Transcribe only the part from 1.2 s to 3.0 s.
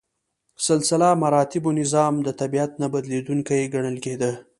مراتبو نظام د طبیعت نه